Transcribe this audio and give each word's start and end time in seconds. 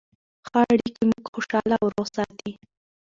ښه 0.47 0.59
اړیکې 0.71 1.03
موږ 1.11 1.25
خوشحاله 1.33 1.75
او 1.81 1.87
روغ 1.93 2.07
ساتي. 2.15 2.51